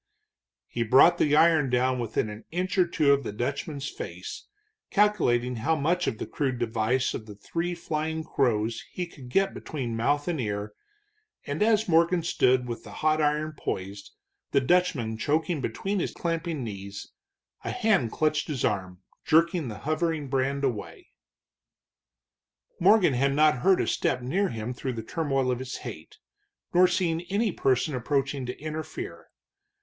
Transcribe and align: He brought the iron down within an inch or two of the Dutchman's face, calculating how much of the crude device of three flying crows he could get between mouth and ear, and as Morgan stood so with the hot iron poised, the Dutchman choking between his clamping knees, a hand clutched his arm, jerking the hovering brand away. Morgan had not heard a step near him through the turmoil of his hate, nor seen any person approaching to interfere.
He 0.65 0.81
brought 0.81 1.19
the 1.19 1.35
iron 1.35 1.69
down 1.69 1.99
within 1.99 2.27
an 2.27 2.43
inch 2.49 2.75
or 2.79 2.87
two 2.87 3.13
of 3.13 3.21
the 3.23 3.31
Dutchman's 3.31 3.87
face, 3.87 4.47
calculating 4.89 5.57
how 5.57 5.75
much 5.75 6.07
of 6.07 6.17
the 6.17 6.25
crude 6.25 6.57
device 6.57 7.13
of 7.13 7.29
three 7.39 7.75
flying 7.75 8.23
crows 8.23 8.83
he 8.91 9.05
could 9.05 9.29
get 9.29 9.53
between 9.53 9.95
mouth 9.95 10.27
and 10.27 10.41
ear, 10.41 10.73
and 11.45 11.61
as 11.61 11.87
Morgan 11.87 12.23
stood 12.23 12.61
so 12.61 12.65
with 12.67 12.83
the 12.83 12.89
hot 13.05 13.21
iron 13.21 13.51
poised, 13.55 14.11
the 14.49 14.59
Dutchman 14.59 15.19
choking 15.19 15.61
between 15.61 15.99
his 15.99 16.15
clamping 16.15 16.63
knees, 16.63 17.11
a 17.63 17.69
hand 17.69 18.11
clutched 18.11 18.47
his 18.47 18.65
arm, 18.65 19.03
jerking 19.23 19.67
the 19.67 19.77
hovering 19.85 20.29
brand 20.29 20.63
away. 20.63 21.09
Morgan 22.79 23.13
had 23.13 23.35
not 23.35 23.59
heard 23.59 23.79
a 23.79 23.85
step 23.85 24.23
near 24.23 24.49
him 24.49 24.73
through 24.73 24.93
the 24.93 25.03
turmoil 25.03 25.51
of 25.51 25.59
his 25.59 25.77
hate, 25.85 26.17
nor 26.73 26.87
seen 26.87 27.21
any 27.29 27.51
person 27.51 27.93
approaching 27.93 28.47
to 28.47 28.57
interfere. 28.59 29.27